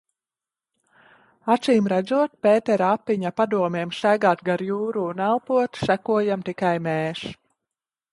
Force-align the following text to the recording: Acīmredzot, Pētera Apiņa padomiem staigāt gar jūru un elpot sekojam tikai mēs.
Acīmredzot, 1.55 2.31
Pētera 2.47 2.87
Apiņa 2.97 3.31
padomiem 3.41 3.93
staigāt 3.97 4.41
gar 4.49 4.63
jūru 4.69 5.03
un 5.11 5.21
elpot 5.27 5.81
sekojam 5.83 6.47
tikai 6.49 6.73
mēs. 6.87 7.23